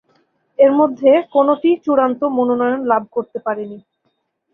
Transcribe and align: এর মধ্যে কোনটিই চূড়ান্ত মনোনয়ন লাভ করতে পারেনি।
এর 0.59 0.71
মধ্যে 0.79 1.11
কোনটিই 1.33 1.75
চূড়ান্ত 1.85 2.21
মনোনয়ন 2.37 2.81
লাভ 2.91 3.03
করতে 3.15 3.37
পারেনি। 3.45 3.77